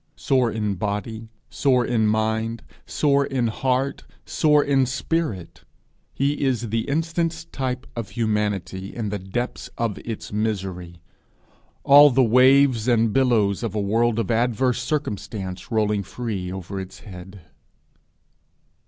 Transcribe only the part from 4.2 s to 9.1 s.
sore in spirit, he is the instance type of humanity in